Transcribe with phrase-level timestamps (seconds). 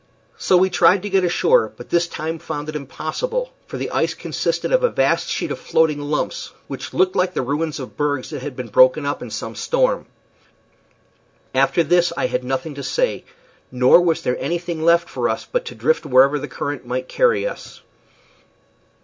[0.39, 4.15] So we tried to get ashore, but this time found it impossible; for the ice
[4.15, 8.31] consisted of a vast sheet of floating lumps, which looked like the ruin of bergs
[8.31, 10.07] that had been broken up in some storm.
[11.53, 13.25] After this I had nothing to say,
[13.71, 17.45] nor was there anything left for us but to drift wherever the current might carry
[17.45, 17.81] us.